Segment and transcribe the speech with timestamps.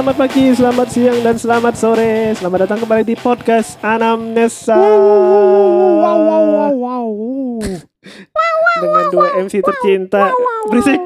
[0.00, 2.32] Selamat pagi, selamat siang, dan selamat sore.
[2.32, 4.72] Selamat datang kembali di podcast Anamnesa.
[8.80, 10.32] Dengan dua MC tercinta.
[10.72, 11.00] Berisik.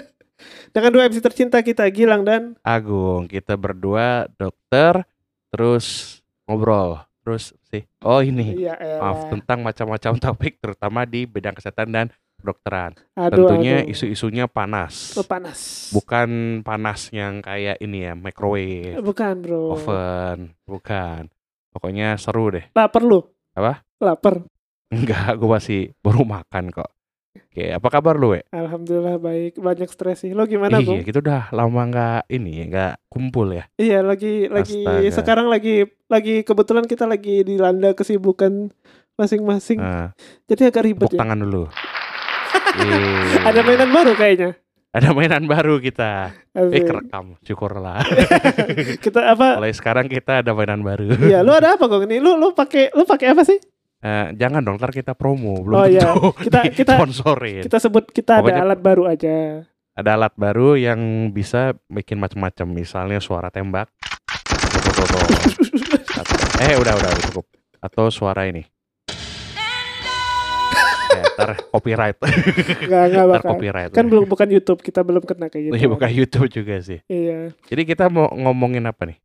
[0.72, 3.28] Dengan dua MC tercinta kita Gilang dan Agung.
[3.28, 5.04] Kita berdua dokter,
[5.52, 6.16] terus
[6.48, 7.84] ngobrol, terus sih.
[8.00, 9.30] Oh ini, Iya, maaf elah.
[9.36, 12.08] tentang macam-macam topik, terutama di bidang kesehatan dan
[12.42, 12.92] kedokteran.
[13.14, 15.88] Aduh, Tentunya isu-isunya panas, Oh, panas.
[15.90, 16.28] bukan
[16.60, 19.72] panas yang kayak ini ya, microwave, Bukan, bro.
[19.72, 21.30] oven, bukan.
[21.70, 22.68] Pokoknya seru deh.
[22.72, 23.22] Lapar lu?
[23.54, 23.80] Apa?
[23.96, 24.42] Lapar.
[24.90, 26.90] Enggak, gue masih baru makan kok.
[27.32, 28.44] Oke, apa kabar lu, we?
[28.50, 29.56] Alhamdulillah baik.
[29.56, 30.32] Banyak stres sih.
[30.32, 31.00] Lo gimana, Iya, Bung?
[31.00, 33.64] kita udah lama nggak ini, nggak kumpul ya.
[33.74, 35.12] Iya, lagi lagi Astaga.
[35.14, 35.76] sekarang lagi
[36.08, 38.68] lagi kebetulan kita lagi dilanda kesibukan
[39.14, 39.78] masing-masing.
[39.78, 40.12] Nah,
[40.44, 41.20] Jadi agak ribet tepuk ya.
[41.20, 41.68] tangan dulu.
[42.74, 42.98] Iya.
[43.44, 44.50] Ada mainan baru kayaknya.
[44.92, 46.36] Ada mainan baru kita.
[46.52, 46.84] Eh Asik.
[46.84, 48.04] kerekam, syukurlah.
[49.04, 49.56] kita apa?
[49.56, 51.16] Mulai sekarang kita ada mainan baru.
[51.18, 52.20] Iya, lu ada apa kok ini?
[52.20, 53.56] Lu lu pakai lu pakai apa sih?
[54.02, 56.10] Eh, jangan dong, ntar kita promo, belum Oh, iya.
[56.44, 57.62] Kita- kita- sponsorin.
[57.62, 59.62] Kita sebut kita Pokoknya- ada alat baru aja.
[59.92, 60.98] Ada alat baru yang
[61.30, 63.92] bisa bikin macam-macam, misalnya suara tembak.
[66.62, 67.44] Eh, udah, udah cukup.
[67.78, 68.62] Atau suara ini.
[71.12, 72.16] Ya, ntar copyright.
[72.18, 73.50] Enggak enggak ntar bakal.
[73.52, 73.90] copyright.
[73.90, 75.74] Kan belum bukan YouTube, kita belum kena kayak gitu.
[75.74, 76.98] Iya, bukan YouTube juga sih.
[77.06, 77.52] Iya.
[77.64, 79.18] Jadi kita mau ngomongin apa nih?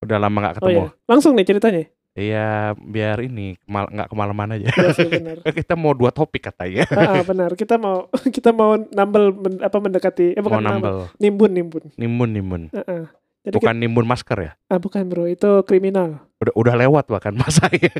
[0.00, 0.82] Udah lama nggak Oh ketemu.
[0.82, 0.88] iya.
[1.06, 1.84] Langsung nih ceritanya.
[2.12, 4.68] Iya, biar ini kemal nggak kemalaman aja.
[4.68, 5.36] Iya sih benar.
[5.58, 6.84] kita mau dua topik katanya.
[6.90, 7.54] Ah, ah, benar.
[7.54, 8.04] Kita mau
[8.36, 11.08] kita mau nambel men- apa mendekati eh bukan nambel.
[11.08, 11.16] nambel.
[11.16, 11.84] Nimbun nimbun.
[11.96, 12.62] Nimbun, nimbun.
[12.70, 13.04] Ah, ah.
[13.42, 14.52] Jadi Bukan nimbun masker ya?
[14.54, 16.22] kita- ah, bukan bro, itu kriminal.
[16.42, 17.92] Udah udah lewat bahkan masanya.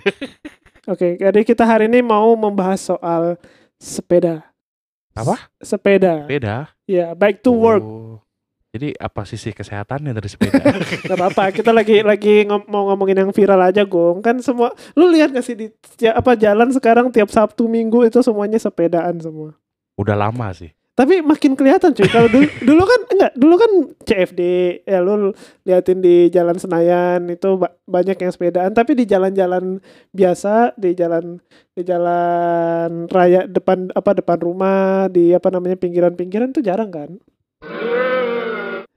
[0.93, 3.39] Oke, jadi kita hari ini mau membahas soal
[3.79, 4.43] sepeda.
[5.15, 5.47] Apa?
[5.63, 6.27] Sepeda.
[6.27, 6.75] Beda.
[6.91, 7.85] Ya, bike to work.
[7.87, 8.19] Oh.
[8.73, 10.59] Jadi apa sisi kesehatannya dari sepeda?
[11.07, 14.25] Gak apa-apa, kita lagi lagi ngom- mau ngomongin yang viral aja, Gong.
[14.25, 15.69] Kan semua lu lihat gak sih di
[16.01, 19.53] ya, apa jalan sekarang tiap Sabtu Minggu itu semuanya sepedaan semua.
[20.01, 20.73] udah lama sih.
[20.93, 22.05] Tapi makin kelihatan cuy.
[22.05, 23.73] Kalau dulu dulu kan enggak, dulu kan
[24.03, 24.41] CFD
[24.85, 25.33] ya lu
[25.65, 29.81] liatin di Jalan Senayan itu ba- banyak yang sepedaan, tapi di jalan-jalan
[30.11, 31.41] biasa, di jalan
[31.73, 37.11] di jalan raya depan apa depan rumah, di apa namanya pinggiran-pinggiran tuh jarang kan.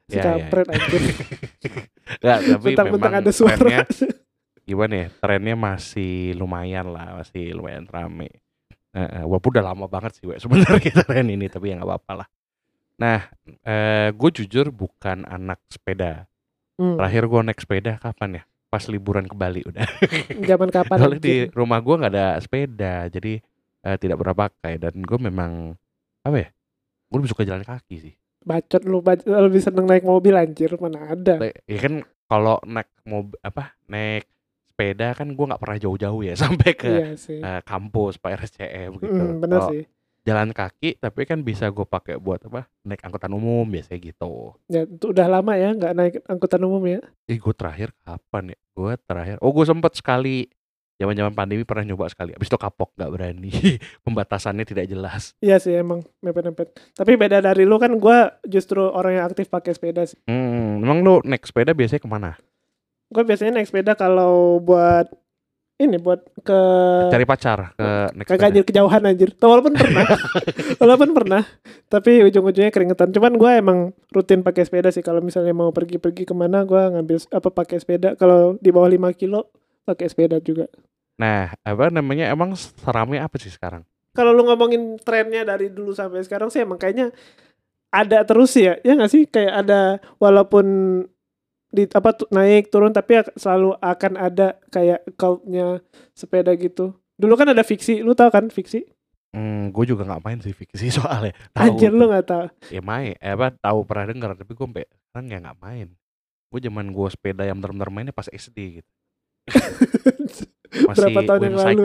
[0.05, 1.01] Si Ya, ya, kampret anjir.
[2.21, 3.55] Nggak, tapi Bentang-bentang memang ada suara.
[3.57, 3.81] trennya
[4.69, 5.07] gimana ya?
[5.17, 8.29] Trennya masih lumayan lah, masih lumayan rame.
[8.95, 12.27] Eh, eh, walaupun udah lama banget sih, sebenarnya tren ini, tapi ya nggak apa-apa lah.
[12.95, 13.19] Nah,
[13.67, 16.23] eh, gue jujur bukan anak sepeda.
[16.79, 18.43] Hmm, Terakhir gue naik sepeda kapan ya?
[18.71, 19.83] Pas liburan ke Bali udah.
[20.49, 20.95] zaman kapan?
[20.95, 23.43] Soalnya di rumah gue nggak ada sepeda, jadi
[23.83, 24.79] eh, tidak pernah pakai.
[24.79, 25.75] Dan gue memang
[26.23, 26.49] apa ya?
[27.11, 28.13] Gue lebih suka jalan kaki sih.
[28.45, 31.35] Bacot lu, bac- lebih seneng naik mobil anjir, mana ada.
[31.67, 33.75] Ya kan kalau naik mobil apa?
[33.91, 34.29] Naik
[34.75, 39.23] sepeda kan gue nggak pernah jauh-jauh ya sampai ke Iya eh, kampus, Pak RSCM gitu.
[39.23, 39.83] Hmm, bener sih.
[40.25, 42.67] Jalan kaki, tapi kan bisa gue pakai buat apa?
[42.83, 44.57] Naik angkutan umum biasanya gitu.
[44.67, 46.99] Ya, itu udah lama ya nggak naik angkutan umum ya.
[47.31, 48.59] Eh gue terakhir kapan ya?
[48.75, 50.51] Gue terakhir, oh gue sempet sekali
[50.95, 52.31] zaman-zaman pandemi pernah nyoba sekali.
[52.35, 53.51] Abis itu kapok nggak berani.
[54.05, 55.35] Pembatasannya tidak jelas.
[55.43, 56.73] Iya sih emang mepet-mepet.
[56.95, 60.19] Tapi beda dari lu kan gua justru orang yang aktif pakai sepeda sih.
[60.27, 62.31] Hmm, emang lu naik sepeda biasanya ke mana?
[63.15, 65.07] Gua biasanya naik sepeda kalau buat
[65.75, 66.59] ini buat ke
[67.11, 68.47] Cari pacar ke naik kagak sepeda.
[68.51, 69.29] anjir kejauhan anjir.
[69.31, 70.03] Tuh, walaupun pernah.
[70.83, 71.41] walaupun pernah.
[71.87, 73.15] Tapi ujung-ujungnya keringetan.
[73.15, 77.23] Cuman gua emang rutin pakai sepeda sih kalau misalnya mau pergi-pergi ke mana gua ngambil
[77.31, 78.19] apa pakai sepeda.
[78.19, 79.47] Kalau di bawah 5 kilo
[79.87, 80.67] pakai sepeda juga.
[81.15, 82.27] Nah, apa namanya?
[82.27, 83.87] Emang seramai apa sih sekarang?
[84.11, 87.11] Kalau lu ngomongin trennya dari dulu sampai sekarang sih emang kayaknya
[87.91, 88.79] ada terus ya.
[88.83, 90.65] Ya nggak sih kayak ada walaupun
[91.75, 95.83] di apa tu- naik turun tapi selalu akan ada kayak cultnya
[96.15, 96.95] sepeda gitu.
[97.13, 98.87] Dulu kan ada fiksi, lu tahu kan fiksi?
[99.31, 101.35] Hmm, gue juga nggak main sih fiksi soalnya.
[101.51, 101.97] Tahu Anjir tuh.
[101.97, 102.45] lu nggak tahu.
[102.69, 105.87] Ya main, eh, apa tahu pernah dengar tapi gue sampai sekarang ya nggak main.
[106.47, 108.89] Gue zaman gue sepeda yang benar-benar mainnya pas SD gitu.
[110.87, 111.83] Masih Berapa tahun yang lalu?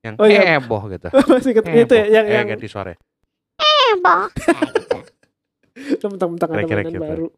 [0.00, 0.40] Yang Oh, iya.
[0.54, 1.08] heboh gitu.
[1.32, 2.92] Masih ket- itu ya yang eh, yang ganti suara.
[5.96, 7.00] lu mentang-mentang ada mainan gitu.
[7.00, 7.28] baru.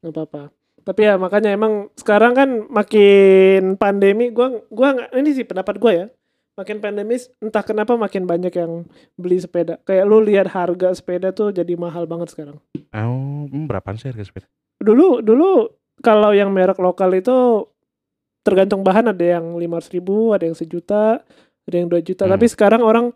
[0.00, 0.42] nggak apa-apa.
[0.90, 6.06] Tapi ya makanya emang sekarang kan makin pandemi gua gua ini sih pendapat gua ya.
[6.58, 9.78] Makin pandemi entah kenapa makin banyak yang beli sepeda.
[9.86, 12.58] Kayak lu lihat harga sepeda tuh jadi mahal banget sekarang.
[12.90, 14.50] Oh, berapaan sih harga sepeda?
[14.82, 15.70] Dulu dulu
[16.02, 17.70] kalau yang merek lokal itu
[18.42, 21.22] tergantung bahan ada yang 500 ribu, ada yang sejuta,
[21.70, 22.26] ada yang 2 juta.
[22.26, 22.34] Hmm.
[22.34, 23.06] Tapi sekarang orang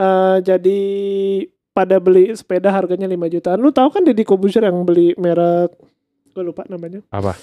[0.00, 0.80] eh, jadi
[1.76, 3.60] pada beli sepeda harganya 5 jutaan.
[3.60, 5.76] Lu tahu kan Deddy Kobusier yang beli merek
[6.28, 7.34] gue lupa namanya Apa?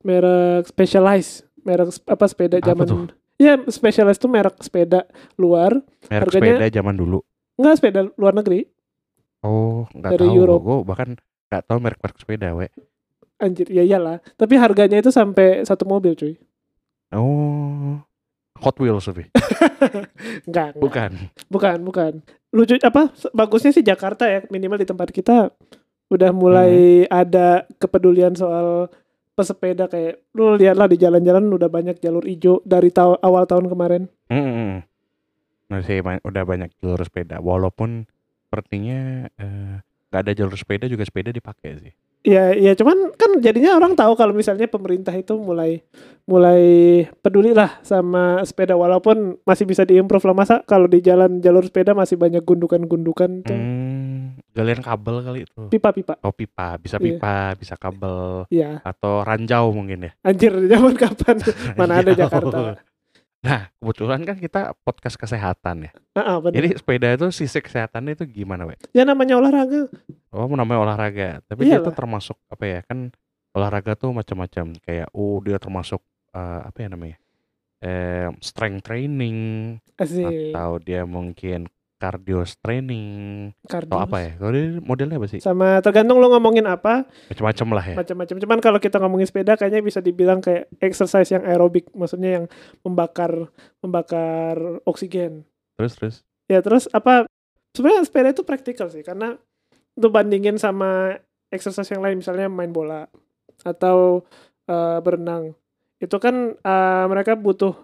[0.00, 2.98] merek Specialized merek apa sepeda Apa zaman tuh?
[3.36, 5.04] ya Specialized tuh merek sepeda
[5.34, 7.18] luar Merek Harganya- sepeda zaman dulu.
[7.54, 8.66] enggak sepeda luar negeri
[9.38, 10.34] Oh, nggak Dari tahu.
[10.34, 10.60] Europe.
[10.60, 11.08] Gue bahkan
[11.46, 12.66] nggak tahu merek-merek sepeda, we.
[13.38, 16.34] anjir ya iyalah tapi harganya itu sampai satu mobil cuy
[17.08, 18.02] Oh,
[18.58, 19.30] Hot Wheels tapi.
[20.44, 20.82] enggak, enggak.
[20.82, 21.10] Bukan.
[21.46, 22.12] bukan bukan
[22.50, 25.54] lucu apa bagusnya sih Jakarta ya minimal di tempat kita
[26.08, 26.72] udah mulai
[27.02, 27.12] Hmm.
[27.12, 27.46] ada
[27.76, 28.88] kepedulian soal
[29.32, 34.02] pesepeda kayak lu lihatlah di jalan-jalan udah banyak jalur hijau dari tahu awal tahun kemarin
[34.26, 34.82] Mm-mm.
[35.68, 37.38] Masih ba- udah banyak jalur sepeda.
[37.38, 38.08] Walaupun
[38.42, 39.76] sepertinya eh,
[40.08, 41.92] nggak ada jalur sepeda juga sepeda dipakai sih.
[42.28, 45.80] Ya, ya cuman kan jadinya orang tahu kalau misalnya pemerintah itu mulai
[46.22, 46.60] mulai
[47.16, 51.96] peduli lah sama sepeda walaupun masih bisa diimprove lah masa kalau di jalan jalur sepeda
[51.96, 55.62] masih banyak gundukan-gundukan tuh Hmm, galian kabel kali itu.
[55.68, 56.20] pipa-pipa.
[56.20, 57.16] Oh pipa, bisa Iya.
[57.16, 60.12] pipa, bisa kabel Ya, atau ranjau mungkin ya.
[60.20, 61.40] anjir zaman kapan?
[61.80, 62.12] Mana ada.
[62.12, 62.76] Jakarta.
[63.38, 65.90] Nah, kebetulan kan kita podcast kesehatan ya.
[66.18, 66.58] Ah, bener.
[66.58, 68.74] Jadi sepeda itu sisi kesehatannya itu gimana, we?
[68.90, 69.86] Ya namanya olahraga.
[70.34, 71.28] Oh, namanya olahraga.
[71.46, 71.86] Tapi dia Iyalah.
[71.86, 72.80] tuh termasuk apa ya?
[72.82, 73.14] Kan
[73.54, 74.74] olahraga tuh macam-macam.
[74.82, 76.02] Kayak oh dia termasuk
[76.34, 77.16] eh, apa ya namanya?
[77.78, 79.38] Eh, strength training
[79.94, 80.50] Asik.
[80.50, 83.06] atau dia mungkin cardio training
[83.66, 83.90] Kardio.
[83.90, 84.30] atau apa ya?
[84.38, 84.54] Kalau
[84.86, 85.42] modelnya apa sih?
[85.42, 87.96] Sama tergantung lo ngomongin apa, Macam-macam lah ya.
[87.98, 88.36] macam-macam.
[88.38, 92.44] Cuman kalau kita ngomongin sepeda kayaknya bisa dibilang kayak exercise yang aerobik, maksudnya yang
[92.86, 93.50] membakar
[93.82, 94.56] membakar
[94.86, 95.42] oksigen.
[95.74, 96.14] Terus terus.
[96.46, 97.26] Ya terus apa
[97.74, 99.36] sebenarnya sepeda itu praktikal sih karena
[99.98, 101.18] untuk bandingin sama
[101.50, 103.10] exercise yang lain misalnya main bola
[103.66, 104.22] atau
[104.64, 105.52] eh, berenang
[105.98, 107.74] itu kan eh, mereka butuh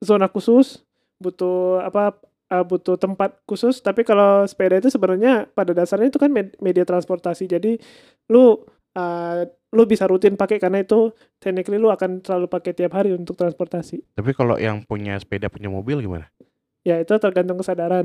[0.00, 0.80] zona khusus
[1.20, 2.16] butuh apa
[2.50, 6.82] eh, butuh tempat khusus tapi kalau sepeda itu sebenarnya pada dasarnya itu kan med- media
[6.82, 7.78] transportasi jadi
[8.30, 8.58] lu
[8.98, 13.38] eh, lu bisa rutin pakai karena itu technically lu akan selalu pakai tiap hari untuk
[13.38, 16.26] transportasi Tapi kalau yang punya sepeda punya mobil gimana?
[16.80, 18.04] Ya itu tergantung kesadaran.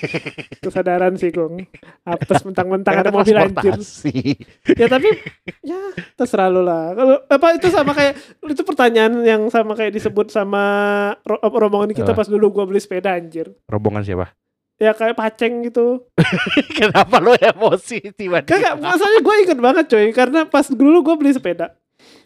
[0.64, 1.62] Kesadaran sih Gong
[2.04, 3.78] apes mentang-mentang ada mobil anjir.
[4.76, 5.08] Ya tapi
[5.62, 5.78] ya
[6.18, 6.92] terserah lu lah.
[6.92, 8.18] Kalau apa itu sama kayak
[8.50, 10.62] itu pertanyaan yang sama kayak disebut sama
[11.22, 13.50] ro- rombongan kita pas dulu gua beli sepeda anjir.
[13.70, 14.28] Rombongan siapa?
[14.80, 16.08] ya kayak paceng gitu.
[16.80, 18.48] Kenapa lo emosi tiba-tiba?
[18.48, 20.06] kagak masalahnya gue inget banget coy.
[20.16, 21.76] Karena pas dulu gua beli sepeda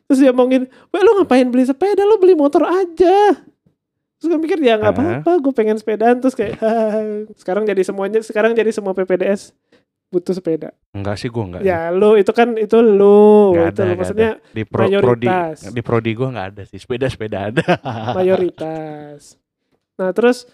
[0.04, 2.04] terus dia ngomongin weh lu ngapain beli sepeda?
[2.06, 3.40] Lu beli motor aja
[4.16, 6.56] terus gue mikir ya nggak apa-apa gue pengen sepedaan terus kayak
[7.40, 9.52] sekarang jadi semuanya sekarang jadi semua PPDS
[10.06, 11.62] butuh sepeda Enggak sih gua enggak.
[11.62, 13.94] ya lu itu kan itu lu Nggak itu ada, lu.
[13.96, 15.56] maksudnya di pro, prodi mayoritas.
[15.66, 16.78] di prodi gua nggak ada sih.
[16.78, 17.66] Sepeda-sepeda ada.
[18.18, 19.34] mayoritas.
[19.94, 20.46] Nah, terus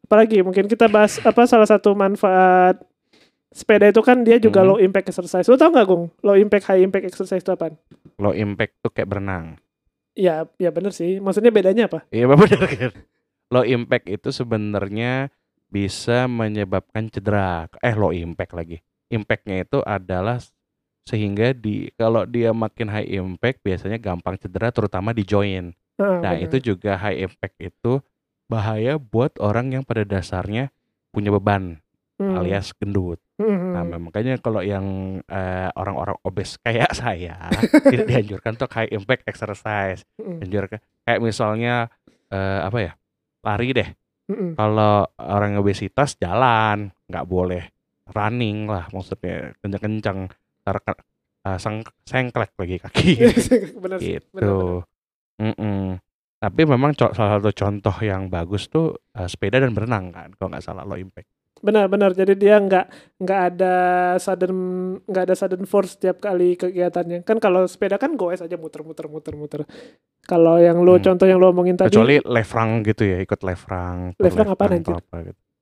[0.00, 2.78] apalagi mungkin kita bahas apa salah satu manfaat
[3.48, 4.68] sepeda itu kan dia juga Hmm.
[4.68, 5.44] low impact exercise.
[5.44, 6.14] Lu tau gak, Gung?
[6.20, 7.74] Low impact high impact exercise itu apa?
[8.16, 9.58] Low impact tuh kayak berenang.
[10.18, 11.22] Ya, ya bener sih.
[11.22, 12.02] Maksudnya bedanya apa?
[12.10, 12.92] Iya benar kan.
[13.54, 15.30] Low impact itu sebenarnya
[15.70, 17.70] bisa menyebabkan cedera.
[17.78, 18.82] Eh low impact lagi.
[19.08, 20.42] Impactnya itu adalah
[21.06, 25.72] sehingga di kalau dia makin high impact biasanya gampang cedera terutama di joint.
[25.96, 26.50] Ah, Nah bener.
[26.50, 28.02] itu juga high impact itu
[28.50, 30.74] bahaya buat orang yang pada dasarnya
[31.08, 31.78] punya beban
[32.18, 32.34] Hmm.
[32.34, 33.22] alias gendut.
[33.38, 34.02] Hmm, Nah, hmm.
[34.02, 34.82] makanya kalau yang
[35.22, 37.38] eh, orang-orang obes kayak saya
[37.86, 40.02] tidak dianjurkan untuk high impact exercise.
[40.16, 41.86] Hmm, Dianjurkan kayak misalnya
[42.28, 42.92] eh, apa ya?
[43.40, 43.88] Lari deh.
[44.26, 44.52] hmm.
[44.52, 47.62] Kalau orang obesitas jalan, nggak boleh
[48.08, 50.32] running lah maksudnya kencang-kencang
[50.64, 51.04] ke-
[51.44, 53.10] eh, seng- sengklek lagi kaki
[53.82, 54.18] bener sih.
[54.18, 54.26] gitu.
[54.34, 55.54] bener, bener.
[55.54, 55.82] Mm-mm.
[56.38, 60.50] Tapi memang co- salah satu contoh yang bagus tuh eh, sepeda dan berenang kan, kalau
[60.50, 61.30] nggak salah low impact.
[61.58, 62.10] Benar, benar.
[62.12, 62.86] Jadi dia nggak
[63.18, 63.74] nggak ada
[64.16, 64.54] sudden
[65.02, 67.22] nggak ada sudden force setiap kali kegiatannya.
[67.22, 69.66] Kan kalau sepeda kan goes aja muter-muter muter-muter.
[70.22, 71.04] Kalau yang lu Hmm.
[71.04, 74.12] contoh yang lu omongin tadi Kecuali lefrang gitu ya, ikut lefrang.
[74.14, 74.92] Lefrang apa gitu.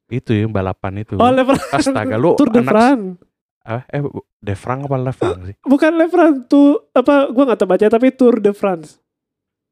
[0.06, 1.14] Itu yang balapan itu.
[1.14, 3.18] Oh, level Astaga lu Tour de France.
[3.62, 5.54] ah, eh bu- defrang apa lefrang sih?
[5.66, 9.02] Bukan Le France tuh apa gua nggak tahu baca tapi Tour de France.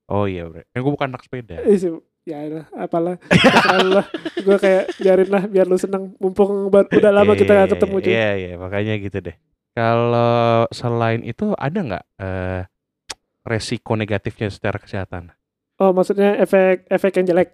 [0.04, 0.68] Oh iya, bre.
[0.68, 1.62] Kan gue bukan anak sepeda.
[1.62, 1.78] Eh,
[2.24, 3.16] ya lah, apalah.
[3.84, 4.06] Lah.
[4.40, 6.16] Gua kayak biarin lah biar lu seneng.
[6.16, 8.12] Mumpung udah lama kita gak ketemu juga.
[8.12, 9.36] Iya, iya, makanya gitu deh.
[9.74, 12.62] Kalau selain itu ada nggak eh,
[13.44, 15.34] resiko negatifnya secara kesehatan?
[15.82, 17.48] Oh, maksudnya efek efek yang jelek.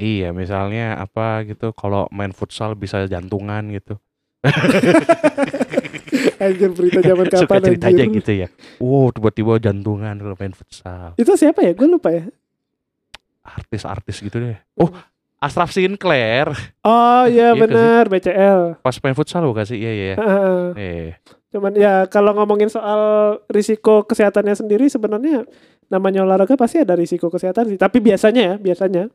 [0.00, 4.00] Iya, misalnya apa gitu, kalau main futsal bisa jantungan gitu.
[6.40, 8.16] Anjir berita zaman Suka kapan cerita aja anjir.
[8.24, 8.48] gitu ya.
[8.80, 11.12] Wow, tiba-tiba jantungan kalau main futsal.
[11.20, 11.76] Itu siapa ya?
[11.76, 12.24] Gue lupa ya.
[13.56, 14.58] Artis-artis gitu deh.
[14.76, 14.90] Oh,
[15.40, 16.52] Ashraf Sinclair
[16.84, 18.84] Oh iya Iya, benar BCL.
[18.84, 19.80] pas main futsal bukan sih?
[19.80, 20.14] Iya, iya.
[20.20, 20.62] Heeh.
[20.76, 21.08] Eh,
[21.50, 23.00] Cuman ya kalau ngomongin soal
[23.50, 25.48] risiko kesehatannya sendiri sebenarnya
[25.90, 27.78] namanya olahraga pasti ada risiko kesehatan sih.
[27.80, 29.10] Tapi biasanya ya, biasanya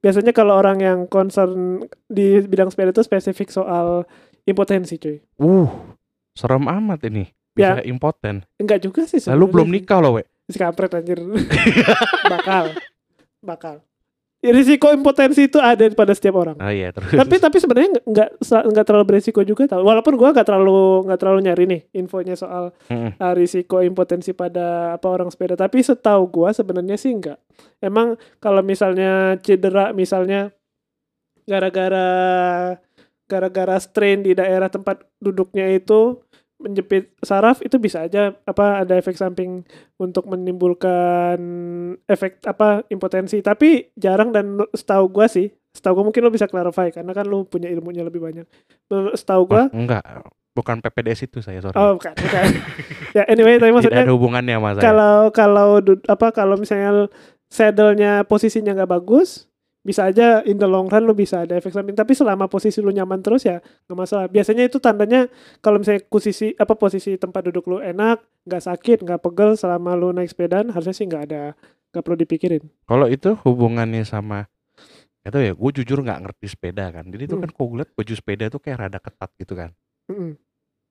[0.00, 4.08] biasanya kalau orang yang concern di bidang sepeda itu spesifik soal
[4.48, 5.20] impotensi cuy.
[5.36, 5.68] Uh,
[6.32, 7.28] serem amat ini.
[7.58, 7.76] Ya.
[7.78, 8.46] Bisa impoten.
[8.56, 9.20] Enggak juga sih.
[9.26, 10.24] Lalu belum nikah loh, we.
[10.48, 11.20] Si kampret anjir.
[12.32, 12.72] bakal.
[13.44, 13.84] Bakal.
[14.44, 16.60] Ya, risiko impotensi itu ada pada setiap orang.
[16.60, 17.16] Oh iya, terus.
[17.16, 19.80] tapi tapi sebenarnya nggak- nggak nggak terlalu beresiko juga tau.
[19.80, 25.06] Walaupun gua nggak terlalu nggak terlalu nyari nih infonya soal uh, risiko impotensi pada apa
[25.08, 25.56] orang sepeda.
[25.56, 27.40] Tapi setahu gua sebenarnya sih enggak.
[27.80, 30.52] Emang kalau misalnya cedera misalnya
[31.48, 32.08] gara-gara
[33.24, 36.20] gara-gara strain di daerah tempat duduknya itu
[36.64, 39.60] menjepit saraf itu bisa aja apa ada efek samping
[39.94, 41.36] untuk menimbulkan
[42.04, 46.88] efek apa impotensi tapi jarang dan setahu gua sih setahu gua mungkin lo bisa clarify
[46.88, 48.48] karena kan lo punya ilmunya lebih banyak
[49.12, 50.02] setahu gua Oh, enggak,
[50.52, 51.74] bukan PPDS itu saya, sorry.
[51.74, 52.44] oh bukan bukan
[53.16, 54.82] ya anyway tapi Tidak maksudnya ada hubungannya sama saya.
[54.82, 55.68] kalau kalau
[56.06, 57.12] apa kalau misalnya
[57.46, 59.46] saddle-nya posisinya nggak bagus
[59.84, 62.88] bisa aja in the long run lu bisa ada efek samping tapi selama posisi lu
[62.88, 65.28] nyaman terus ya nggak masalah biasanya itu tandanya
[65.60, 70.10] kalau misalnya posisi apa posisi tempat duduk lu enak nggak sakit nggak pegel selama lu
[70.10, 71.52] naik sepedaan harusnya sih nggak ada
[71.92, 74.48] nggak perlu dipikirin Kalau itu hubungannya sama
[75.24, 77.08] itu ya, gue jujur nggak ngerti sepeda kan.
[77.08, 77.48] Jadi itu Hmm.
[77.48, 79.72] kan kok gue liat baju sepeda tuh kayak rada ketat gitu kan.
[80.12, 80.36] Mm-mm.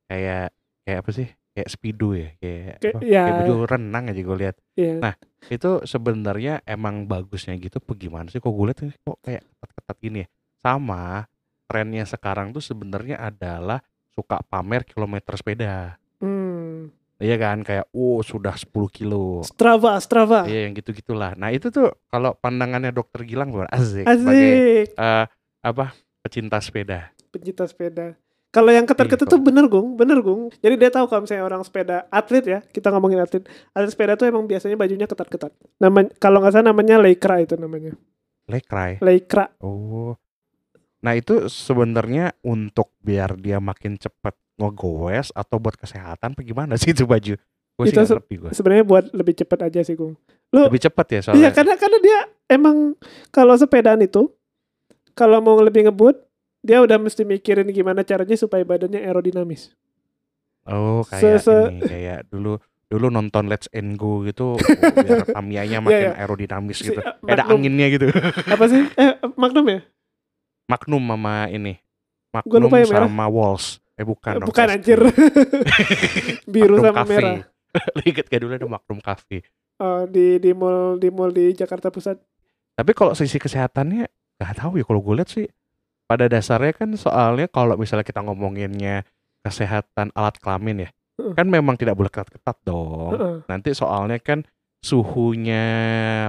[0.09, 0.50] Kayak
[0.81, 1.27] kayak apa sih?
[1.53, 3.05] Kayak speedo ya, kayak Kayak- apa?
[3.05, 3.24] ya.
[3.24, 4.55] kayak baju renang aja gue lihat.
[4.74, 4.95] Iya.
[4.98, 8.39] Nah, Itu sebenarnya emang bagusnya gitu apa gimana sih?
[8.39, 10.27] Kok gue ini kok kayak ketat-ketat gini ya.
[10.57, 11.27] Sama
[11.67, 16.00] trennya sekarang tuh sebenarnya adalah suka pamer kilometer sepeda.
[16.17, 16.89] Hmm.
[17.19, 19.43] Iya kan kayak oh sudah 10 kilo.
[19.45, 21.36] Strava Strava Iya yang gitu-gitulah.
[21.36, 23.69] Nah, itu tuh kalau pandangannya dokter Gilang gimana?
[23.69, 24.03] Asik.
[24.03, 25.25] Sebagai asik eh,
[25.62, 25.86] apa
[26.19, 27.12] pecinta sepeda.
[27.29, 28.15] pencinta sepeda.
[28.53, 30.53] Kalau yang ketat-ketat Iya, tuh bener gung, bener gung.
[30.62, 33.41] Jadi dia tahu kalau misalnya orang sepeda atlet ya, kita ngomongin atlet,
[33.74, 35.50] atlet sepeda tuh emang biasanya bajunya ketat-ketat.
[35.81, 37.98] Nama kalau nggak salah namanya lycra itu namanya,
[38.45, 39.01] Lekrai.
[39.01, 39.50] lycra.
[39.57, 40.13] Oh.
[41.01, 46.93] Nah, itu sebenarnya untuk biar dia makin cepet ngegoes atau buat kesehatan apa gimana sih
[46.93, 47.33] itu baju?
[47.33, 48.22] Sih Itu se-.
[48.53, 50.13] Sebenarnya buat lebih cepat aja sih gung.
[50.53, 51.50] Lu Lebih cepet ya iya soalnya.
[51.50, 52.93] karena karena dia emang
[53.33, 54.29] kalau sepedaan itu
[55.12, 56.22] kalau mau lebih ngebut
[56.63, 59.75] dia udah mesti mikirin gimana caranya supaya badannya aerodinamis.
[60.63, 62.55] Oh, kayak se- ini kayak dulu
[62.88, 64.55] dulu nonton Let's and Go gitu
[64.96, 66.12] biar Tamiya makin Iya, iya.
[66.15, 66.98] aerodinamis Si- gitu.
[66.98, 68.08] eh, Kayak ada anginnya gitu.
[68.53, 68.88] Apa sih?
[68.96, 69.79] Eh Magnum ya?
[70.65, 71.75] Magnum sama ini.
[72.32, 73.05] Magnum lupa yang merah.
[73.05, 73.65] sama Walls.
[73.93, 74.48] Eh bukan dong.
[74.48, 75.00] Bukan anjir.
[76.48, 77.12] Biru sama Cafe.
[77.12, 77.36] merah.
[78.01, 79.43] Inget gak dulu ada Magnum Cafe.
[79.77, 82.22] Oh, di di mall di mall di Jakarta Pusat.
[82.74, 85.46] Tapi kalau sisi kesehatannya nggak tahu ya kalau gue lihat sih
[86.13, 89.01] pada dasarnya kan soalnya kalau misalnya kita ngomonginnya
[89.41, 91.34] kesehatan alat kelamin ya Heeh.
[91.34, 93.13] kan memang tidak boleh ketat-ketat dong.
[93.13, 93.36] Heeh.
[93.46, 94.46] Nanti soalnya kan
[94.79, 95.63] suhunya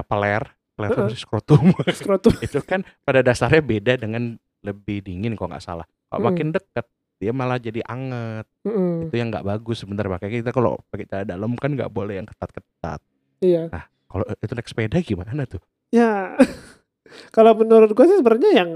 [0.05, 1.21] peler, peler sih?
[1.21, 2.33] skrotum Skrotum.
[2.39, 5.85] itu kan pada dasarnya beda dengan lebih dingin kalau nggak salah.
[6.05, 6.27] Kalau Hmm.
[6.29, 8.43] makin dekat dia malah jadi anget.
[8.63, 9.07] Mm-mm.
[9.07, 12.27] Itu yang nggak bagus sebenarnya makanya kita kalau pakai celana dalam kan nggak boleh yang
[12.27, 12.99] ketat-ketat.
[13.39, 13.71] Iya.
[14.05, 15.61] Kalau itu naik sepeda gimana tuh?
[15.89, 16.35] Ya.
[17.35, 18.69] Kalau menurut gue sih sebenarnya yang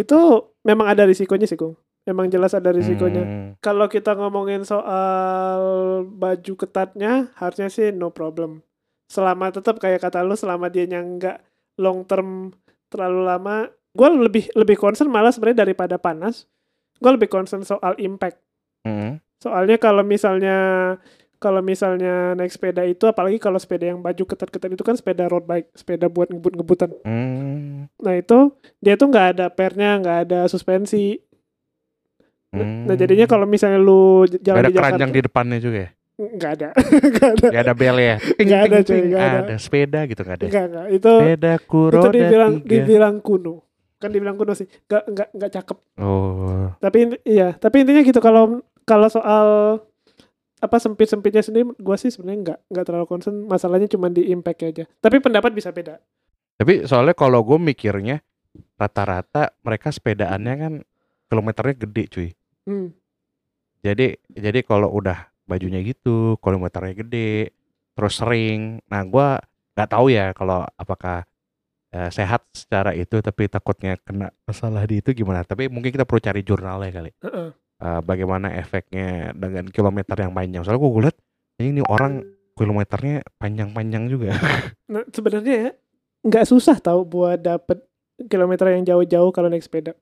[0.00, 0.18] itu
[0.64, 1.76] memang ada risikonya sih, Kung.
[2.08, 3.22] Memang jelas ada risikonya.
[3.22, 5.60] Hmm, Kalau kita ngomongin soal
[6.08, 8.64] baju ketatnya, harusnya sih no problem.
[9.12, 11.44] Selama tetap kayak kata lu, selama dia nggak
[11.76, 12.56] long term
[12.88, 13.56] terlalu lama,
[13.92, 16.48] gue lebih lebih concern malah sebenarnya daripada panas.
[16.98, 18.40] Gue lebih concern soal impact.
[18.88, 19.20] hmm.
[19.40, 20.96] Soalnya kalau misalnya
[21.40, 25.48] kalau misalnya naik sepeda itu apalagi kalau sepeda yang baju ketat-ketat itu kan sepeda road
[25.48, 26.92] bike, sepeda buat ngebut-ngebutan.
[27.00, 27.88] Hmm.
[27.96, 31.16] Nah itu dia tuh nggak ada pernya, nggak ada suspensi.
[32.52, 35.90] Nah jadinya kalau misalnya lu Gak jalan ada di Jakarta, keranjang di depannya juga ya?
[36.36, 36.68] nggak ada,
[37.48, 38.16] nggak ada, bel ya?
[38.36, 39.38] Nggak ada, cuy, nggak ada.
[39.40, 40.46] Ada sepeda gitu gak ada?
[40.52, 40.86] nggak nggak.
[40.92, 42.68] Itu Sepedaku itu roda dibilang tiga.
[42.68, 43.54] dibilang kuno,
[43.96, 45.78] kan dibilang kuno sih, nggak nggak nggak cakep.
[45.96, 49.46] Oh, Tapi iya, tapi intinya gitu kalau kalau soal
[50.60, 53.36] apa sempit sempitnya sendiri, gua sih sebenarnya nggak nggak terlalu concern.
[53.48, 54.84] Masalahnya cuma di impact aja.
[55.00, 55.98] Tapi pendapat bisa beda.
[56.60, 58.20] tapi soalnya kalau gue mikirnya
[58.76, 60.72] rata-rata mereka sepedaannya kan
[61.32, 62.28] kilometernya gede cuy.
[62.68, 62.92] Hmm.
[63.80, 67.56] Jadi jadi kalau udah bajunya gitu, kilometernya gede,
[67.96, 68.84] terus sering.
[68.92, 69.40] Nah gua
[69.72, 71.24] nggak tahu ya kalau apakah
[71.96, 75.40] eh, sehat secara itu, tapi takutnya kena masalah di itu gimana.
[75.48, 77.10] Tapi mungkin kita perlu cari jurnalnya kali.
[77.24, 77.48] Heeh.
[77.80, 80.60] Eh, bagaimana efeknya dengan kilometer yang panjang.
[80.60, 81.16] Soalnya gue lihat
[81.64, 82.20] ini orang
[82.52, 84.36] kilometernya panjang-panjang juga.
[84.90, 85.70] Nah, sebenarnya ya
[86.26, 87.78] nggak susah tahu buat dapet
[88.26, 89.94] kilometer yang jauh-jauh kalau naik sepeda.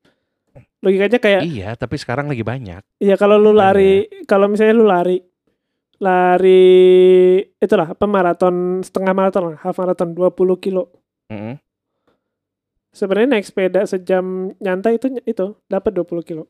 [0.80, 2.80] Logikanya kayak Iya, tapi sekarang lagi banyak.
[2.96, 3.62] Iya kalau lu Makanya.
[3.76, 3.92] lari,
[4.24, 5.20] kalau misalnya lu lari,
[6.00, 6.72] lari
[7.60, 10.88] itulah apa maraton setengah maraton lah, half maraton 20 kilo.
[11.28, 11.60] Mm-mm.
[12.96, 16.48] Sebenarnya naik sepeda sejam nyantai itu itu dapat 20 kilo.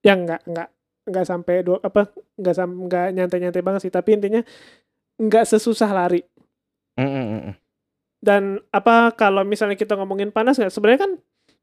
[0.00, 0.68] Ya enggak enggak
[1.08, 2.08] enggak sampai dua apa
[2.40, 4.40] enggak sam enggak nyantai-nyantai banget sih, tapi intinya
[5.20, 6.24] enggak sesusah lari.
[6.96, 7.56] Mm-mm-mm.
[8.20, 11.12] Dan apa kalau misalnya kita ngomongin panas nggak sebenarnya kan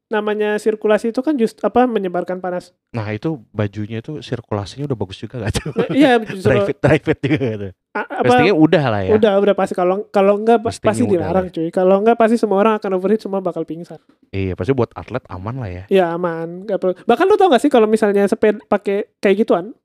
[0.08, 2.72] namanya sirkulasi itu kan just apa menyebarkan panas.
[2.90, 5.68] Nah itu bajunya itu sirkulasinya udah bagus juga gak tuh?
[5.70, 7.68] Nah, iya justru drive it, drive it juga gitu.
[7.92, 9.12] a- apa Pastinya udah lah ya.
[9.14, 11.68] Udah, udah pasti kalau kalau enggak pa- Pastinya pasti dilarang cuy.
[11.68, 14.00] Kalau enggak pasti semua orang akan overheat semua bakal pingsan.
[14.30, 15.84] Iya pasti buat atlet aman lah ya.
[15.88, 16.94] Ya aman, nggak perlu.
[17.04, 19.76] Bahkan lu tau gak sih kalau misalnya sepeda pakai kayak gituan,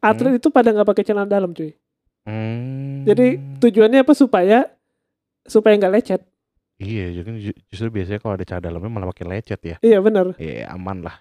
[0.00, 1.76] atlet itu pada nggak pakai celana dalam cuy.
[2.24, 3.04] Hmm.
[3.04, 3.26] Jadi
[3.60, 4.64] tujuannya apa supaya
[5.44, 6.20] supaya nggak lecet.
[6.78, 9.76] Iya, jadi ju- justru biasanya kalau ada celana dalamnya malah makin lecet ya.
[9.82, 10.38] Iya bener.
[10.38, 11.18] Iya aman lah.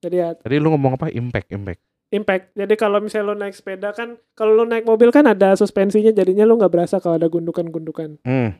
[0.00, 1.10] Jadi ya Tadi lu ngomong apa?
[1.10, 1.82] Impact, impact.
[2.10, 2.54] impact.
[2.58, 6.42] Jadi kalau misalnya lu naik sepeda kan, kalau lu naik mobil kan ada suspensinya, jadinya
[6.42, 8.18] lu nggak berasa kalau ada gundukan-gundukan.
[8.26, 8.58] Hmm.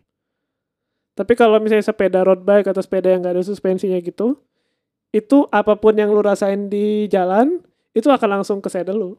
[1.19, 4.38] Tapi kalau misalnya sepeda road bike atau sepeda yang nggak ada suspensinya gitu,
[5.11, 7.59] itu apa pun yang lu rasain di jalan
[7.90, 9.11] itu akan langsung ke saddle lu.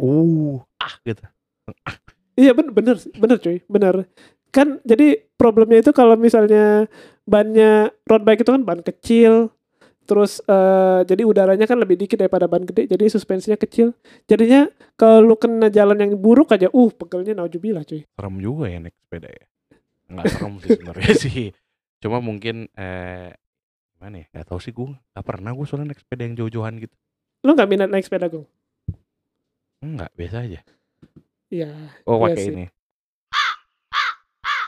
[0.00, 1.24] Uh, ah gitu.
[2.36, 4.08] Iya bener bener bener cuy bener
[4.56, 6.88] kan jadi problemnya itu kalau misalnya
[7.28, 9.52] bannya road bike itu kan ban kecil
[10.06, 13.92] terus eh, jadi udaranya kan lebih dikit daripada ban gede jadi suspensinya kecil
[14.24, 18.78] jadinya kalau lu kena jalan yang buruk aja uh pegelnya naujubillah cuy Serem juga ya
[18.80, 19.44] naik sepeda ya.
[20.06, 21.44] Enggak serem sih sebenarnya sih.
[21.98, 23.34] Cuma mungkin eh
[23.92, 24.26] gimana ya?
[24.30, 24.94] Gak tau sih gue.
[25.10, 26.94] Gak pernah gue soalnya naik sepeda yang jauh-jauhan gitu.
[27.42, 28.46] lu nggak minat naik sepeda gung
[29.78, 30.60] Enggak, biasa aja.
[31.46, 31.70] iya
[32.02, 32.64] Oh, pakai ini.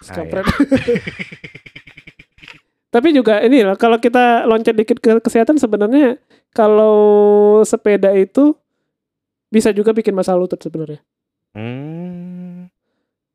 [0.03, 0.47] Skampret.
[2.95, 6.17] Tapi juga ini loh, kalau kita loncat dikit ke kesehatan sebenarnya
[6.57, 8.57] kalau sepeda itu
[9.53, 11.05] bisa juga bikin masalah lutut sebenarnya.
[11.53, 12.73] Hmm.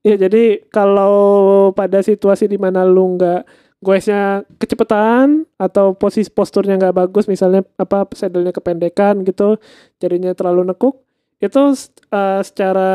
[0.04, 3.48] Iya, jadi kalau pada situasi di mana lu nggak
[3.84, 9.60] goesnya kecepatan atau posisi posturnya nggak bagus, misalnya apa saddle-nya kependekan gitu,
[10.04, 11.04] jadinya terlalu nekuk,
[11.40, 11.62] itu
[12.10, 12.92] eh, secara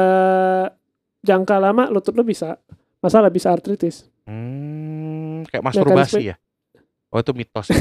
[1.22, 2.56] jangka lama lutut lu bisa
[2.98, 4.06] masalah bisa artritis.
[4.28, 6.36] Hmm, kayak Ya kan, masturbasi ya?
[7.08, 7.72] Oh itu mitos.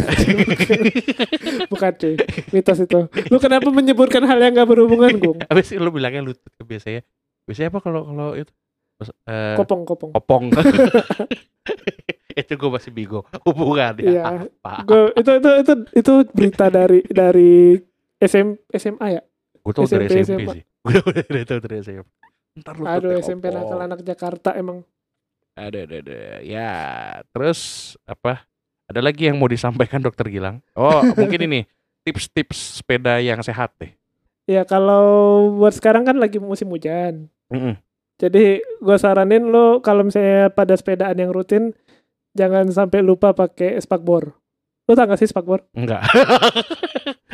[1.72, 2.16] Bukan cuy,
[2.56, 3.00] mitos itu.
[3.28, 5.38] Lu kenapa menyebutkan hal yang gak berhubungan, Gung?
[5.52, 7.04] Habis lu bilangnya lutut biasanya.
[7.44, 8.52] Biasanya apa kalau kalau itu?
[9.28, 10.12] Eh, Kopong, kopong.
[10.16, 10.44] kopong.
[12.40, 13.26] itu gue masih bingung.
[13.46, 14.08] Hubungan ya.
[14.10, 14.22] Iya.
[14.48, 14.74] Apa?
[14.88, 17.78] Gua, itu itu itu itu berita dari dari
[18.18, 19.22] SM, SMA ya?
[19.62, 20.54] Gue tau dari SMP, SMA.
[20.56, 20.64] sih.
[20.64, 22.08] Gue udah tau dari SMP.
[22.58, 24.82] Ntar lutut Aduh, SMP nakal anak Jakarta emang.
[25.58, 26.20] Ada, ada, ada.
[26.46, 26.72] Ya,
[27.34, 27.60] terus
[28.06, 28.46] apa?
[28.86, 30.62] Ada lagi yang mau disampaikan dokter Gilang?
[30.72, 31.60] Oh, mungkin ini
[32.06, 33.89] tips-tips sepeda yang sehat deh.
[34.48, 35.04] Ya kalau
[35.58, 37.28] buat sekarang kan lagi musim hujan.
[37.50, 37.76] Mm-mm.
[38.15, 41.76] Jadi gua saranin lo kalau misalnya pada sepedaan yang rutin
[42.32, 44.38] jangan sampai lupa pakai spakbor.
[44.88, 45.67] Lo tau gak sih spakbor?
[45.76, 46.08] Enggak.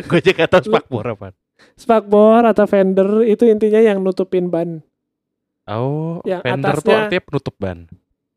[0.10, 1.38] gue aja gak tau spakbor apa.
[1.78, 4.82] Spakbor atau fender itu intinya yang nutupin ban.
[5.70, 7.80] Oh, Yang fender tuh atasnya- artinya penutup ban.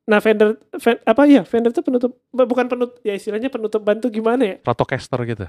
[0.07, 3.99] Nah fender, fen- apa ya fender itu penutup bu- bukan penutup ya istilahnya penutup ban
[3.99, 4.57] tuh gimana ya?
[4.63, 5.47] Stratocaster gitu.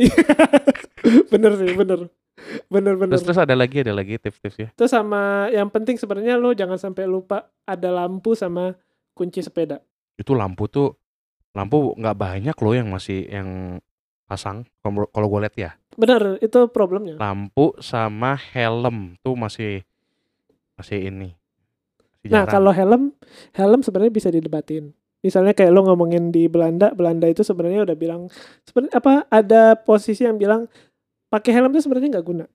[1.32, 2.00] bener sih bener
[2.72, 3.12] bener bener.
[3.12, 4.72] Terus terus ada lagi ada lagi tips-tipsnya.
[4.72, 8.72] Terus sama yang penting sebenarnya lo jangan sampai lupa ada lampu sama
[9.12, 9.84] kunci sepeda.
[10.16, 10.96] Itu lampu tuh
[11.52, 13.76] lampu nggak banyak loh yang masih yang
[14.24, 15.70] pasang kalau kalau gue lihat ya.
[15.92, 17.20] Bener itu problemnya.
[17.20, 19.84] Lampu sama helm tuh masih
[20.80, 21.36] masih ini.
[22.22, 23.10] Masih Nah kalau helm
[23.54, 24.94] helm sebenarnya bisa didebatin.
[25.22, 28.26] Misalnya kayak lo ngomongin di Belanda, Belanda itu sebenarnya udah bilang
[28.66, 30.66] sebenarnya apa ada posisi yang bilang
[31.30, 32.46] pakai helm itu sebenarnya nggak guna.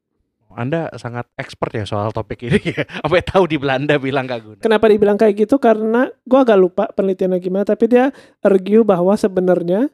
[0.57, 2.81] Anda sangat expert ya soal topik ini ya.
[3.05, 4.61] Apa tahu di Belanda bilang gak guna.
[4.65, 5.61] Kenapa dibilang kayak gitu?
[5.61, 8.09] Karena gua agak lupa penelitiannya gimana, tapi dia
[8.41, 9.93] argue bahwa sebenarnya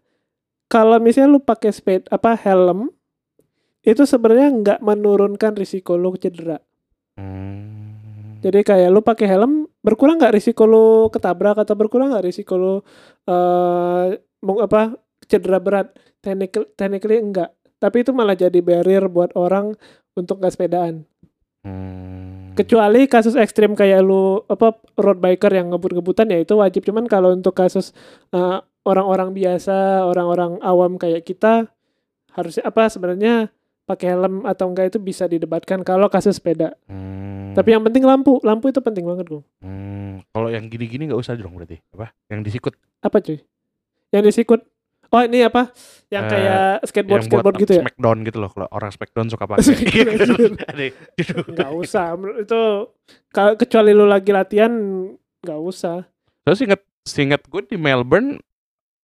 [0.71, 2.95] kalau misalnya lu pakai sepeda apa helm
[3.83, 6.63] itu sebenarnya nggak menurunkan risiko lu cedera.
[7.19, 7.92] Hmm.
[8.43, 12.73] Jadi kayak lu pakai helm berkurang nggak risiko lu ketabrak atau berkurang nggak risiko lu
[13.23, 14.99] eh mau apa
[15.32, 15.95] cedera berat?
[16.19, 17.56] Technically, technically enggak.
[17.79, 19.75] Tapi itu malah jadi barrier buat orang
[20.15, 21.03] untuk nggak sepedaan.
[21.63, 22.51] Hmm.
[22.53, 26.84] Kecuali kasus ekstrim kayak lu apa road biker yang ngebut-ngebutan ya itu wajib.
[26.84, 27.95] Cuman kalau untuk kasus
[28.36, 31.71] eh, orang-orang biasa, orang-orang awam kayak kita
[32.36, 33.53] harusnya apa sebenarnya
[33.93, 36.73] pakai helm atau enggak itu bisa didebatkan kalau kasus sepeda.
[36.89, 37.53] Hmm.
[37.53, 39.45] Tapi yang penting lampu, lampu itu penting banget, Gung.
[39.62, 42.10] Hmm, kalau yang gini-gini nggak usah dong berarti apa?
[42.34, 42.73] Yang disikut
[43.06, 43.38] Apa cuy?
[44.10, 44.62] Yang disikut?
[45.13, 45.69] Oh ini apa?
[46.10, 47.84] Yang Eh, kayak skateboard yang skateboard gitu ya?
[47.86, 49.62] Smackdown gitu loh kalau orang Smackdown suka pakai.
[49.69, 50.51] Smackdown.
[50.58, 50.84] Ada
[51.21, 51.34] gitu.
[51.77, 52.17] Usah.
[52.41, 52.62] Itu
[53.29, 54.73] kalau kecuali lu lagi latihan
[55.45, 56.10] nggak usah.
[56.49, 58.41] Terus inget seinget gue di Melbourne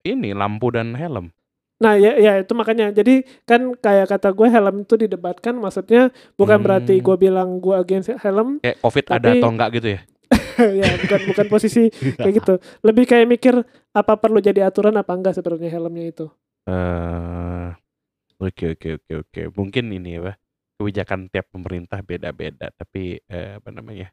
[0.02, 1.30] ini lampu dan helm.
[1.80, 2.92] Nah ya ya itu makanya.
[2.92, 5.56] Jadi kan kayak kata gue helm itu didebatkan.
[5.56, 6.66] Maksudnya bukan Hmm.
[6.68, 8.60] berarti gue bilang gue against helm.
[8.60, 10.02] Kayak COVID ada Tapi- atau enggak gitu ya?
[10.84, 12.54] ya bukan bukan posisi kayak gitu.
[12.84, 13.56] Lebih kayak mikir
[13.90, 16.26] apa perlu jadi aturan apa enggak sebenarnya helmnya itu.
[16.70, 17.68] Eh,
[18.38, 19.42] oke oke oke oke.
[19.56, 20.36] Mungkin ini apa
[20.76, 22.70] kebijakan tiap pemerintah beda-beda.
[22.76, 24.12] Tapi eh, apa namanya?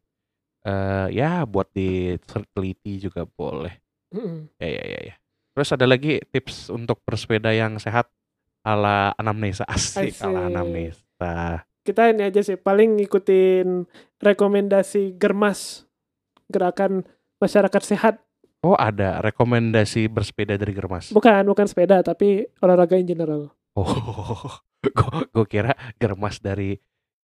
[0.62, 3.74] Eh, ya buat diteliti juga boleh.
[4.14, 4.54] Mm-mm.
[4.56, 5.14] Ya ya ya ya.
[5.56, 8.12] Terus ada lagi tips untuk bersepeda yang sehat
[8.60, 11.64] ala anamnesa asik ala anamnesa.
[11.80, 13.88] Kita ini aja sih paling ngikutin
[14.20, 15.88] rekomendasi Germas
[16.52, 17.08] gerakan
[17.40, 18.20] masyarakat sehat.
[18.60, 21.16] Oh ada rekomendasi bersepeda dari Germas.
[21.16, 23.48] Bukan bukan sepeda tapi olahraga in general.
[23.72, 24.60] Oh,
[25.32, 26.76] gue kira Germas dari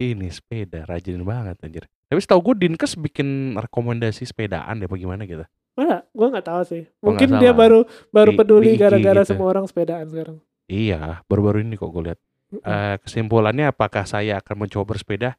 [0.05, 1.85] ini sepeda rajin banget anjir.
[2.07, 5.47] Tapi setahu gue Dinkes bikin rekomendasi sepedaan deh bagaimana gitu.
[5.73, 6.05] Mana?
[6.11, 6.83] Gue nggak tahu sih.
[6.99, 9.33] Mungkin dia baru baru Di- peduli gara-gara gitu.
[9.33, 10.37] semua orang sepedaan sekarang.
[10.67, 12.21] Iya, baru-baru ini kok gue lihat.
[12.53, 15.31] Eh, kesimpulannya apakah saya akan mencoba bersepeda?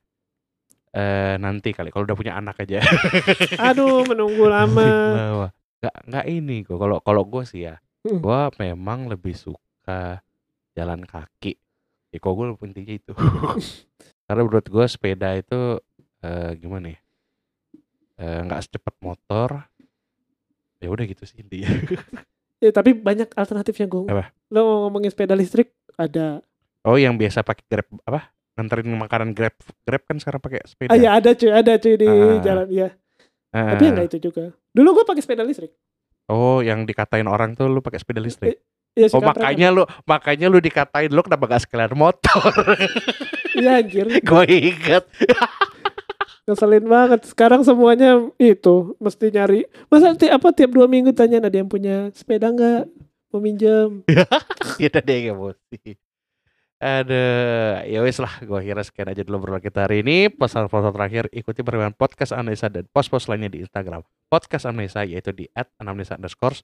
[0.89, 2.81] Eh, nanti kali kalau udah punya anak aja.
[3.69, 4.85] Aduh, menunggu lama.
[5.77, 6.77] Nggak nggak ini kok.
[6.77, 8.19] Kalau kalau gue sih ya, Mm.
[8.19, 10.19] gue memang lebih suka
[10.73, 11.55] jalan kaki.
[12.09, 13.13] Ya kok gue intinya itu.
[14.33, 15.77] Karena menurut gue sepeda itu
[16.19, 16.99] eh, gimana ya?
[18.17, 19.61] Eh, nggak secepat motor.
[20.81, 21.69] Ya udah gitu sih intinya.
[22.57, 24.07] Ya, tapi banyak alternatifnya gue.
[24.07, 24.31] Apa?
[24.47, 26.39] Lo mau ngomongin sepeda listrik ada.
[26.81, 28.31] Oh yang biasa pakai grab apa?
[28.55, 29.51] Nganterin makanan grab
[29.83, 30.89] grab kan sekarang pakai sepeda.
[30.89, 32.39] Ah ya ada cuy, ada cuy di Ah.
[32.39, 32.87] jalan ya.
[33.51, 34.55] Eh, Tapi enggak itu juga.
[34.71, 35.75] Dulu gue pakai sepeda listrik.
[36.25, 38.55] oh yang dikatain orang tuh lu pakai sepeda listrik.
[38.95, 42.47] Iya Oh sih kampret makanya lu makanya lu dikatain lu kenapa gak sekalian motor?
[43.53, 44.05] Iya anjir.
[44.29, 45.03] gue inget.
[46.43, 47.21] Ngeselin banget.
[47.29, 49.69] Sekarang semuanya itu mesti nyari.
[49.87, 52.89] Masa ti apa tiap dua minggu tanya ada yang punya sepeda nggak?
[53.31, 54.03] Mau minjem.
[54.81, 55.97] Kita deh yang emosi.
[56.83, 57.23] Ada
[57.87, 60.27] ya wes lah, gue kira sekian aja dulu berulang kita hari ini.
[60.27, 65.47] Pesan-pesan terakhir ikuti perkembangan podcast Anamnesa dan post-post lainnya di Instagram podcast Anamnesa yaitu di
[65.55, 66.59] underscore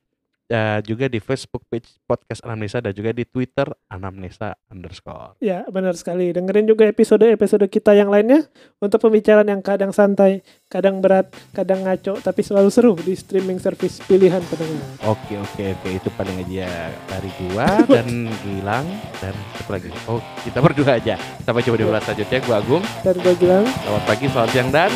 [0.49, 5.37] eh, juga di Facebook page podcast Anamnesa dan juga di Twitter Anamnesa underscore.
[5.39, 6.33] Ya benar sekali.
[6.33, 8.49] Dengerin juga episode-episode kita yang lainnya
[8.81, 14.01] untuk pembicaraan yang kadang santai, kadang berat, kadang ngaco, tapi selalu seru di streaming service
[14.09, 14.83] pilihan pendengar.
[15.05, 18.87] Oke oke oke itu paling aja dari gua dan Gilang
[19.21, 19.93] dan satu lagi.
[20.09, 21.15] Oh kita berdua aja.
[21.45, 22.39] Sampai coba di ulas selanjutnya.
[22.43, 22.83] Gua Agung.
[23.05, 24.91] Dan gue bilang Selamat pagi, selamat siang dan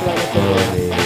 [0.00, 1.03] selamat sore.